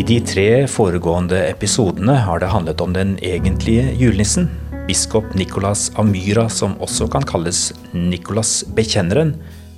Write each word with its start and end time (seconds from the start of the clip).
I 0.00 0.04
de 0.06 0.16
tre 0.24 0.44
foregående 0.70 1.36
episodene 1.44 2.14
har 2.24 2.40
det 2.40 2.48
handlet 2.48 2.80
om 2.80 2.94
den 2.94 3.10
egentlige 3.26 3.90
julenissen, 4.00 4.46
biskop 4.86 5.26
Nicolas 5.36 5.90
av 6.00 6.06
Myra, 6.08 6.46
som 6.48 6.78
også 6.80 7.08
kan 7.12 7.26
kalles 7.28 7.58
Nicolas 7.92 8.62
bekjenneren, 8.78 9.34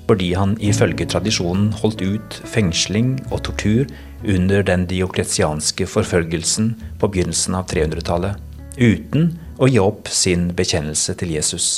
fordi 0.06 0.28
han 0.38 0.52
ifølge 0.62 1.08
tradisjonen 1.10 1.72
holdt 1.80 2.04
ut 2.06 2.38
fengsling 2.52 3.16
og 3.32 3.42
tortur 3.48 3.90
under 4.22 4.62
den 4.68 4.86
diokletianske 4.92 5.88
forfølgelsen 5.90 6.70
på 7.02 7.10
begynnelsen 7.10 7.58
av 7.58 7.66
300-tallet, 7.74 8.38
uten 8.78 9.32
å 9.58 9.72
gi 9.72 9.82
opp 9.82 10.06
sin 10.12 10.52
bekjennelse 10.54 11.18
til 11.18 11.34
Jesus. 11.34 11.72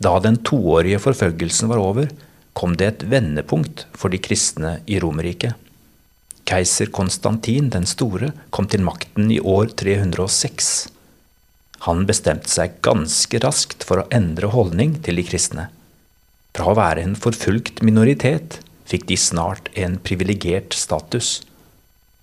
Da 0.00 0.16
den 0.24 0.40
toårige 0.48 1.04
forfølgelsen 1.10 1.68
var 1.68 1.84
over, 1.92 2.08
kom 2.56 2.78
det 2.78 2.92
et 2.94 3.08
vendepunkt 3.12 3.84
for 3.92 4.08
de 4.08 4.22
kristne 4.22 4.78
i 4.88 5.02
Romerriket. 5.02 5.67
Keiser 6.48 6.88
Konstantin 6.88 7.66
den 7.68 7.84
store 7.84 8.30
kom 8.56 8.64
til 8.72 8.80
makten 8.80 9.28
i 9.28 9.36
år 9.36 9.68
306. 9.76 10.88
Han 11.84 12.06
bestemte 12.08 12.48
seg 12.48 12.78
ganske 12.84 13.40
raskt 13.44 13.84
for 13.84 14.00
å 14.00 14.06
endre 14.14 14.48
holdning 14.54 14.94
til 15.04 15.20
de 15.20 15.26
kristne. 15.28 15.66
Fra 16.56 16.70
å 16.72 16.78
være 16.78 17.04
en 17.04 17.18
forfulgt 17.20 17.82
minoritet 17.84 18.62
fikk 18.88 19.04
de 19.10 19.18
snart 19.20 19.68
en 19.76 19.98
privilegert 20.00 20.72
status. 20.72 21.42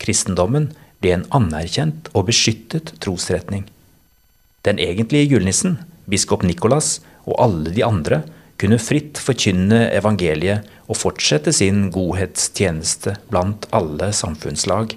Kristendommen 0.01 0.71
ble 1.05 1.13
en 1.19 1.27
anerkjent 1.29 2.09
og 2.17 2.25
beskyttet 2.31 2.95
trosretning. 3.05 3.67
Den 4.65 4.81
egentlige 4.81 5.35
julenissen, 5.35 5.77
biskop 6.09 6.41
Nikolas 6.41 6.97
og 7.29 7.37
alle 7.45 7.77
de 7.77 7.85
andre 7.85 8.23
kunne 8.61 8.79
fritt 8.79 9.19
forkynne 9.19 9.89
evangeliet 9.95 10.67
og 10.85 10.99
fortsette 10.99 11.53
sin 11.55 11.89
godhetstjeneste 11.95 13.17
blant 13.31 13.67
alle 13.75 14.11
samfunnslag. 14.15 14.95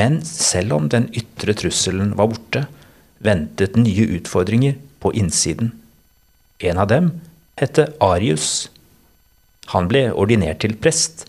Men 0.00 0.20
selv 0.28 0.76
om 0.76 0.88
den 0.92 1.08
ytre 1.16 1.56
trusselen 1.56 2.14
var 2.16 2.30
borte, 2.32 2.66
ventet 3.24 3.76
nye 3.80 4.08
utfordringer 4.18 4.76
på 5.00 5.12
innsiden. 5.16 5.72
En 6.60 6.80
av 6.80 6.90
dem 6.92 7.10
het 7.60 7.80
Arius. 8.04 8.68
Han 9.72 9.88
ble 9.90 10.08
ordinert 10.12 10.62
til 10.64 10.76
prest 10.76 11.26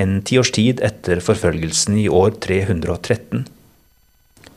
en 0.00 0.20
tiårs 0.26 0.50
tid 0.54 0.80
etter 0.82 1.20
forfølgelsen 1.22 1.98
i 2.02 2.08
år 2.10 2.34
313. 2.42 3.44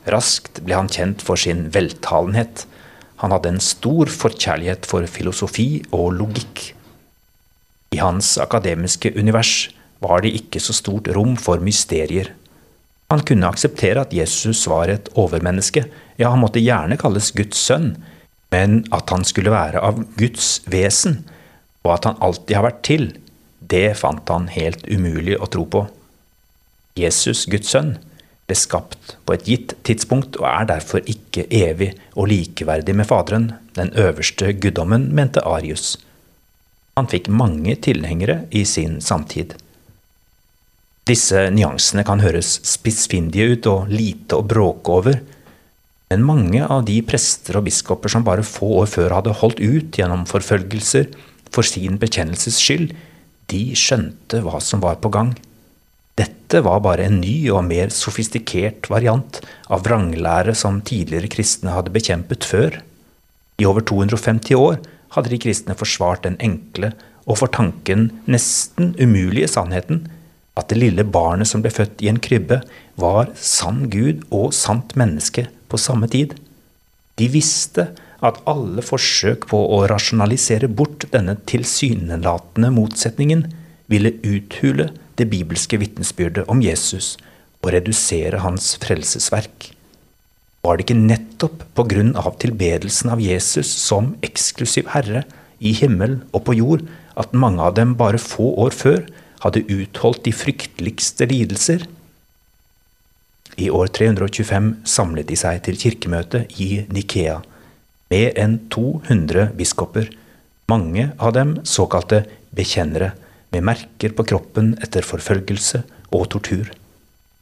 Raskt 0.10 0.62
ble 0.66 0.78
han 0.78 0.90
kjent 0.90 1.22
for 1.26 1.38
sin 1.40 1.68
veltalenhet. 1.76 2.64
Han 3.22 3.34
hadde 3.34 3.56
en 3.56 3.64
stor 3.64 4.12
forkjærlighet 4.14 4.86
for 4.90 5.06
filosofi 5.10 5.82
og 5.96 6.12
logikk. 6.20 6.72
I 7.96 8.02
hans 8.02 8.36
akademiske 8.42 9.14
univers 9.18 9.70
var 10.04 10.22
det 10.22 10.36
ikke 10.38 10.62
så 10.62 10.76
stort 10.76 11.10
rom 11.16 11.36
for 11.40 11.64
mysterier. 11.64 12.34
Han 13.10 13.24
kunne 13.26 13.48
akseptere 13.48 14.04
at 14.04 14.14
Jesus 14.14 14.66
var 14.68 14.92
et 14.92 15.10
overmenneske, 15.16 15.86
ja, 16.20 16.30
han 16.30 16.42
måtte 16.44 16.62
gjerne 16.62 16.98
kalles 17.00 17.32
Guds 17.36 17.60
sønn, 17.70 17.94
men 18.52 18.82
at 18.96 19.10
han 19.14 19.24
skulle 19.28 19.54
være 19.54 19.82
av 19.84 20.02
Guds 20.20 20.58
vesen, 20.68 21.22
og 21.88 21.94
at 21.96 22.10
han 22.10 22.20
alltid 22.24 22.58
har 22.58 22.68
vært 22.68 22.84
til, 22.86 23.08
det 23.64 23.96
fant 24.00 24.28
han 24.32 24.50
helt 24.52 24.84
umulig 24.92 25.38
å 25.40 25.48
tro 25.52 25.64
på. 25.72 25.86
Jesus, 27.00 27.46
Guds 27.50 27.72
sønn, 27.72 27.96
ble 28.48 28.56
skapt 28.56 29.16
på 29.28 29.36
et 29.36 29.46
gitt 29.48 29.76
tidspunkt 29.88 30.40
og 30.40 30.48
er 30.50 30.68
derfor 30.72 31.04
ikke 31.04 31.46
evig 31.52 31.92
og 32.16 32.30
likeverdig 32.32 32.96
med 32.96 33.08
Faderen, 33.10 33.52
den 33.76 33.92
øverste 34.00 34.54
guddommen, 34.56 35.10
mente 35.16 35.44
Arius. 35.44 35.98
Han 36.98 37.10
fikk 37.12 37.28
mange 37.30 37.76
tilhengere 37.84 38.46
i 38.56 38.64
sin 38.66 39.02
samtid. 39.04 39.54
Disse 41.08 41.46
nyansene 41.54 42.04
kan 42.08 42.24
høres 42.24 42.58
spissfindige 42.68 43.54
ut 43.54 43.68
og 43.72 43.92
lite 43.92 44.40
å 44.40 44.48
bråke 44.48 44.96
over, 44.96 45.20
men 46.12 46.24
mange 46.24 46.64
av 46.64 46.86
de 46.88 46.98
prester 47.04 47.60
og 47.60 47.68
biskoper 47.68 48.12
som 48.12 48.26
bare 48.28 48.46
få 48.48 48.80
år 48.82 48.90
før 48.92 49.16
hadde 49.18 49.36
holdt 49.42 49.60
ut 49.60 50.00
gjennom 50.00 50.24
forfølgelser 50.28 51.12
for 51.52 51.68
sin 51.68 52.00
bekjennelses 52.00 52.60
skyld, 52.64 52.94
de 53.52 53.62
skjønte 53.80 54.42
hva 54.44 54.60
som 54.64 54.84
var 54.84 55.00
på 55.04 55.12
gang. 55.12 55.34
Dette 56.48 56.64
var 56.64 56.80
bare 56.80 57.04
en 57.10 57.18
ny 57.20 57.50
og 57.52 57.66
mer 57.68 57.90
sofistikert 57.92 58.86
variant 58.88 59.42
av 59.68 59.82
vranglære 59.84 60.54
som 60.56 60.78
tidligere 60.80 61.28
kristne 61.28 61.74
hadde 61.76 61.92
bekjempet 61.92 62.46
før. 62.48 62.78
I 63.60 63.66
over 63.68 63.84
250 63.84 64.56
år 64.56 64.78
hadde 65.12 65.34
de 65.34 65.40
kristne 65.44 65.76
forsvart 65.76 66.22
den 66.24 66.38
enkle 66.40 66.94
og 67.26 67.42
for 67.42 67.52
tanken 67.52 68.06
nesten 68.32 68.94
umulige 68.96 69.50
sannheten 69.52 70.06
at 70.56 70.72
det 70.72 70.78
lille 70.80 71.04
barnet 71.04 71.52
som 71.52 71.66
ble 71.66 71.74
født 71.76 72.00
i 72.06 72.08
en 72.14 72.22
krybbe, 72.24 72.62
var 72.96 73.28
sann 73.36 73.90
Gud 73.92 74.24
og 74.32 74.54
sant 74.56 74.96
menneske 74.96 75.50
på 75.68 75.80
samme 75.84 76.08
tid. 76.08 76.32
De 77.20 77.28
visste 77.28 77.90
at 78.24 78.40
alle 78.48 78.86
forsøk 78.88 79.50
på 79.52 79.60
å 79.76 79.82
rasjonalisere 79.92 80.72
bort 80.72 81.10
denne 81.12 81.36
tilsynelatende 81.52 82.72
motsetningen 82.80 83.44
ville 83.92 84.16
uthule 84.24 84.88
det 85.18 85.30
bibelske 85.32 85.80
vitnesbyrdet 85.82 86.48
om 86.52 86.62
Jesus 86.64 87.16
og 87.64 87.74
redusere 87.74 88.44
hans 88.44 88.76
frelsesverk. 88.82 89.72
Var 90.64 90.78
det 90.78 90.88
ikke 90.88 91.00
nettopp 91.00 91.66
på 91.78 91.86
grunn 91.90 92.14
av 92.20 92.38
tilbedelsen 92.42 93.12
av 93.14 93.22
Jesus 93.24 93.70
som 93.72 94.16
eksklusiv 94.26 94.90
herre 94.94 95.24
i 95.60 95.74
himmel 95.78 96.20
og 96.32 96.46
på 96.48 96.58
jord 96.58 96.86
at 97.18 97.34
mange 97.34 97.64
av 97.64 97.78
dem 97.78 97.96
bare 98.00 98.22
få 98.22 98.54
år 98.66 98.76
før 98.76 99.06
hadde 99.44 99.66
utholdt 99.72 100.26
de 100.28 100.34
frykteligste 100.36 101.28
lidelser? 101.30 101.86
I 103.58 103.70
år 103.74 103.90
325 103.90 104.74
samlet 104.86 105.30
de 105.32 105.38
seg 105.40 105.64
til 105.66 105.80
kirkemøte 105.82 106.44
i 106.62 106.84
Nikea, 106.94 107.40
mer 108.14 108.36
enn 108.38 108.60
200 108.74 109.54
biskoper, 109.58 110.12
mange 110.70 111.10
av 111.18 111.34
dem 111.34 111.56
såkalte 111.66 112.26
bekjennere, 112.54 113.14
med 113.58 113.66
merker 113.66 114.14
på 114.14 114.26
kroppen 114.30 114.76
etter 114.86 115.06
forfølgelse 115.06 115.82
og 116.14 116.30
tortur. 116.34 116.70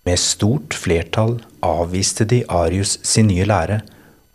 Med 0.06 0.22
stort 0.22 0.76
flertall 0.78 1.40
avviste 1.66 2.28
de 2.30 2.44
Arius 2.48 3.00
sin 3.04 3.28
nye 3.32 3.48
lære 3.50 3.82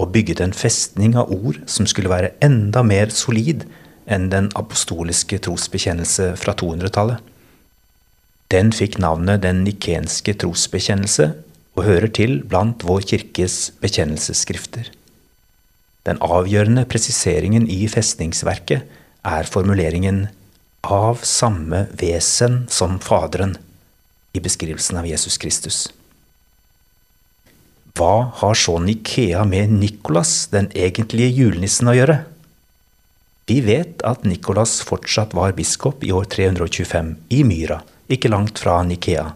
og 0.00 0.12
bygget 0.12 0.40
en 0.44 0.56
festning 0.56 1.16
av 1.18 1.30
ord 1.32 1.60
som 1.70 1.88
skulle 1.88 2.12
være 2.12 2.34
enda 2.44 2.82
mer 2.84 3.12
solid 3.14 3.64
enn 4.10 4.28
den 4.32 4.48
apostoliske 4.58 5.38
trosbekjennelse 5.46 6.32
fra 6.40 6.56
200-tallet. 6.58 7.20
Den 8.50 8.72
fikk 8.74 8.98
navnet 8.98 9.44
Den 9.44 9.62
nikenske 9.62 10.34
trosbekjennelse 10.42 11.30
og 11.78 11.84
hører 11.86 12.10
til 12.10 12.40
blant 12.42 12.82
vår 12.84 13.06
kirkes 13.12 13.70
bekjennelsesskrifter. 13.80 14.90
Den 16.08 16.18
avgjørende 16.24 16.86
presiseringen 16.90 17.68
i 17.70 17.84
festningsverket 17.92 18.88
er 19.22 19.46
formuleringen 19.46 20.26
'av 20.82 21.20
samme 21.22 21.86
vesen 21.92 22.66
som 22.68 22.98
Faderen' 22.98 23.56
i 24.32 24.40
beskrivelsen 24.40 24.96
av 24.96 25.06
Jesus 25.06 25.38
Kristus. 25.38 25.92
Hva 27.94 28.30
har 28.34 28.54
så 28.54 28.78
Nikea 28.78 29.44
med 29.44 29.72
Nikolas, 29.72 30.46
den 30.46 30.70
egentlige 30.72 31.28
julenissen, 31.28 31.90
å 31.90 31.96
gjøre? 31.96 32.20
Vi 33.50 33.58
vet 33.66 34.02
at 34.06 34.24
Nikolas 34.24 34.78
fortsatt 34.86 35.34
var 35.34 35.56
biskop 35.58 36.04
i 36.06 36.12
år 36.14 36.28
325 36.30 37.16
i 37.34 37.42
Myra, 37.44 37.80
ikke 38.08 38.30
langt 38.30 38.62
fra 38.62 38.78
Nikea. 38.86 39.32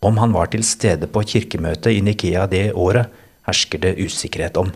Om 0.00 0.20
han 0.22 0.32
var 0.36 0.52
til 0.52 0.62
stede 0.64 1.08
på 1.10 1.24
kirkemøtet 1.26 1.96
i 1.96 2.02
Nikea 2.04 2.46
det 2.46 2.68
året, 2.72 3.10
hersker 3.48 3.82
det 3.82 3.96
usikkerhet 3.98 4.56
om. 4.60 4.70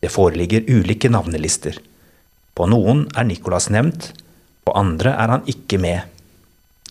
Det 0.00 0.12
foreligger 0.12 0.68
ulike 0.68 1.10
navnelister. 1.10 1.80
På 2.54 2.68
noen 2.70 3.08
er 3.16 3.26
Nikolas 3.26 3.70
nevnt, 3.74 4.12
på 4.64 4.74
andre 4.78 5.12
er 5.12 5.32
han 5.34 5.46
ikke 5.50 5.78
med. 5.82 6.10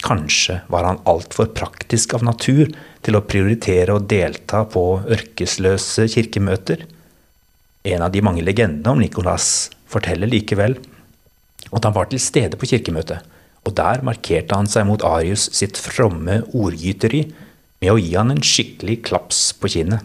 Kanskje 0.03 0.59
var 0.71 0.85
han 0.87 0.99
altfor 1.07 1.51
praktisk 1.55 2.15
av 2.17 2.25
natur 2.27 2.71
til 3.03 3.17
å 3.17 3.23
prioritere 3.23 3.95
å 3.95 4.03
delta 4.03 4.63
på 4.69 4.83
ørkesløse 5.15 6.09
kirkemøter. 6.11 6.83
En 7.87 8.03
av 8.03 8.11
de 8.11 8.23
mange 8.23 8.43
legendene 8.43 8.91
om 8.91 8.99
Nikolas 8.99 9.69
forteller 9.91 10.29
likevel 10.31 10.75
at 11.73 11.85
han 11.87 11.95
var 11.95 12.09
til 12.11 12.21
stede 12.21 12.59
på 12.59 12.67
kirkemøtet, 12.69 13.23
og 13.63 13.75
der 13.79 14.03
markerte 14.05 14.57
han 14.59 14.67
seg 14.69 14.85
mot 14.89 15.03
Arius 15.07 15.47
sitt 15.55 15.79
fromme 15.79 16.41
ordgyteri 16.51 17.23
med 17.83 17.91
å 17.93 17.99
gi 17.99 18.13
han 18.15 18.33
en 18.33 18.43
skikkelig 18.43 19.01
klaps 19.07 19.45
på 19.59 19.71
kinnet. 19.71 20.03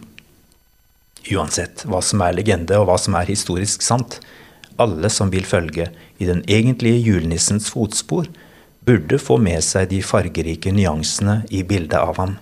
Uansett 1.29 1.83
hva 1.87 1.99
som 2.03 2.23
er 2.23 2.37
legende 2.37 2.79
og 2.79 2.87
hva 2.87 2.95
som 2.99 3.17
er 3.19 3.29
historisk 3.29 3.83
sant, 3.83 4.21
alle 4.81 5.09
som 5.13 5.31
vil 5.33 5.47
følge 5.47 5.89
i 6.19 6.27
den 6.27 6.43
egentlige 6.47 7.01
julenissens 7.05 7.69
fotspor, 7.73 8.29
burde 8.85 9.19
få 9.21 9.37
med 9.41 9.61
seg 9.65 9.89
de 9.91 10.01
fargerike 10.05 10.71
nyansene 10.73 11.43
i 11.53 11.63
bildet 11.67 11.99
av 11.99 12.17
ham. 12.17 12.37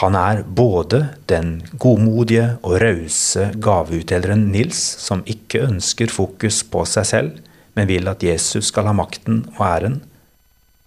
Han 0.00 0.14
er 0.14 0.42
både 0.46 1.00
den 1.30 1.58
godmodige 1.82 2.46
og 2.62 2.78
rause 2.82 3.50
gaveutdeleren 3.58 4.48
Nils, 4.52 4.78
som 4.78 5.24
ikke 5.26 5.64
ønsker 5.66 6.12
fokus 6.12 6.62
på 6.62 6.84
seg 6.86 7.08
selv, 7.08 7.32
men 7.74 7.90
vil 7.90 8.08
at 8.10 8.22
Jesus 8.22 8.70
skal 8.70 8.88
ha 8.90 8.94
makten 8.96 9.44
og 9.56 9.66
æren, 9.66 10.00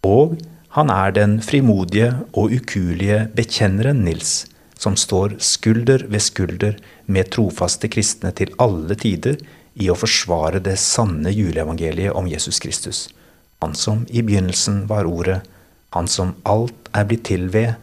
og 0.04 0.40
Han 0.74 0.90
er 0.90 1.12
den 1.14 1.36
frimodige 1.46 2.08
og 2.34 2.50
ukuelige 2.56 3.28
bekjenneren 3.38 4.00
Nils, 4.02 4.48
som 4.74 4.96
står 4.98 5.36
skulder 5.38 6.08
ved 6.10 6.24
skulder 6.25 6.80
med 7.06 7.30
trofaste 7.30 7.90
kristne 7.94 8.31
til 8.34 8.56
alle 8.58 8.98
tider 8.98 9.38
i 9.74 9.90
å 9.90 9.98
forsvare 9.98 10.62
det 10.64 10.75
sanne 10.81 11.31
juleevangeliet 11.34 12.14
om 12.14 12.28
Jesus 12.30 12.60
Kristus. 12.62 13.08
Han 13.64 13.75
som 13.75 14.06
i 14.10 14.22
begynnelsen 14.22 14.84
var 14.90 15.08
Ordet, 15.10 15.42
han 15.96 16.08
som 16.10 16.36
alt 16.50 16.90
er 16.94 17.08
blitt 17.10 17.25
til 17.30 17.50
ved, 17.54 17.75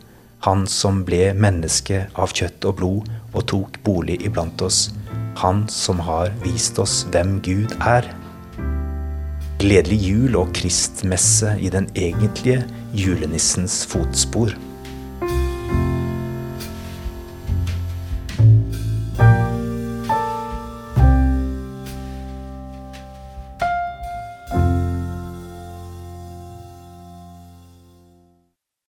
han 0.47 0.67
som 0.71 1.03
ble 1.05 1.35
menneske 1.37 2.07
av 2.17 2.33
kjøtt 2.37 2.65
og 2.69 2.79
blod 2.79 3.11
og 3.35 3.45
tok 3.51 3.77
bolig 3.85 4.21
iblant 4.25 4.63
oss, 4.65 4.89
han 5.41 5.67
som 5.69 6.01
har 6.05 6.33
vist 6.45 6.79
oss 6.83 7.03
hvem 7.13 7.39
Gud 7.45 7.75
er. 7.81 8.09
Gledelig 9.61 10.01
jul 10.01 10.39
og 10.41 10.55
kristmesse 10.57 11.53
i 11.61 11.69
den 11.73 11.91
egentlige 11.95 12.65
julenissens 12.97 13.83
fotspor. 13.89 14.55